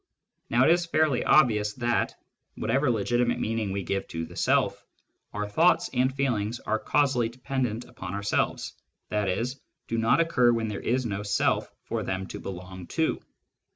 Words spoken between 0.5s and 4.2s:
it is fairly obvious that, whatever legitimate meaning we give